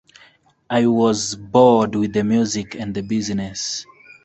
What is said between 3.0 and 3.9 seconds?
business.